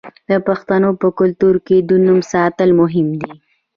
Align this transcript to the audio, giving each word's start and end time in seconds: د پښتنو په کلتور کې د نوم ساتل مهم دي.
د 0.29 0.31
پښتنو 0.47 0.89
په 1.01 1.07
کلتور 1.19 1.55
کې 1.67 1.77
د 1.89 1.91
نوم 2.05 2.19
ساتل 2.31 2.69
مهم 2.81 3.07
دي. 3.21 3.33